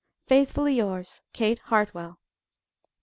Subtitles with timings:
[0.25, 2.17] "Faithfully yours, "KATE HARTWELL.